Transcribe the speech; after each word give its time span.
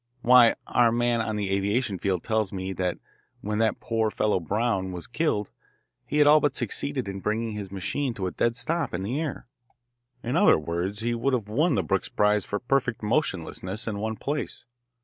Why, 0.23 0.55
our 0.65 0.91
man 0.91 1.21
on 1.21 1.35
the 1.35 1.51
aviation 1.51 1.99
field 1.99 2.23
tells 2.23 2.51
me 2.51 2.73
that 2.73 2.97
when 3.41 3.59
that 3.59 3.79
poor 3.79 4.09
fellow 4.09 4.39
Browne 4.39 4.91
was 4.91 5.05
killed 5.05 5.51
he 6.07 6.17
had 6.17 6.25
all 6.25 6.39
but 6.39 6.55
succeeded 6.55 7.07
in 7.07 7.19
bringing 7.19 7.51
his 7.51 7.69
machine 7.71 8.15
to 8.15 8.25
a 8.25 8.31
dead 8.31 8.55
stop 8.57 8.95
in 8.95 9.03
the 9.03 9.19
air. 9.21 9.45
In 10.23 10.35
other 10.35 10.57
words, 10.57 11.01
he 11.01 11.13
would 11.13 11.33
have 11.33 11.47
won 11.47 11.75
the 11.75 11.83
Brooks 11.83 12.09
Prize 12.09 12.45
for 12.47 12.57
perfect 12.57 13.03
motionlessness 13.03 13.85
in 13.87 13.99
one 13.99 14.15
place. 14.15 14.65